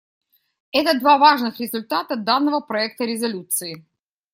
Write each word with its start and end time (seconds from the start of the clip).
Это 0.71 0.97
два 0.99 1.19
важных 1.19 1.59
результата 1.59 2.15
данного 2.15 2.59
проекта 2.59 3.03
резолюции. 3.05 3.85